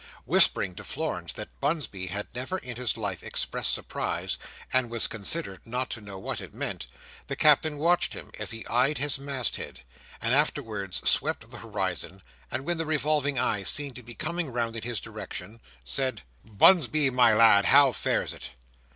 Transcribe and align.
Whispering 0.25 0.73
to 0.77 0.83
Florence 0.83 1.31
that 1.33 1.59
Bunsby 1.61 2.07
had 2.07 2.33
never 2.33 2.57
in 2.57 2.75
his 2.75 2.97
life 2.97 3.21
expressed 3.21 3.71
surprise, 3.71 4.39
and 4.73 4.89
was 4.89 5.05
considered 5.05 5.61
not 5.63 5.91
to 5.91 6.01
know 6.01 6.17
what 6.17 6.41
it 6.41 6.55
meant, 6.55 6.87
the 7.27 7.35
Captain 7.35 7.77
watched 7.77 8.15
him 8.15 8.31
as 8.39 8.49
he 8.49 8.65
eyed 8.65 8.97
his 8.97 9.19
mast 9.19 9.57
head, 9.57 9.81
and 10.19 10.33
afterwards 10.33 11.07
swept 11.07 11.51
the 11.51 11.59
horizon; 11.59 12.23
and 12.49 12.65
when 12.65 12.79
the 12.79 12.85
revolving 12.87 13.37
eye 13.37 13.61
seemed 13.61 13.95
to 13.95 14.01
be 14.01 14.15
coming 14.15 14.51
round 14.51 14.75
in 14.75 14.81
his 14.81 14.99
direction, 14.99 15.61
said: 15.83 16.23
"Bunsby, 16.43 17.11
my 17.11 17.35
lad, 17.35 17.65
how 17.65 17.91
fares 17.91 18.33
it?" 18.33 18.49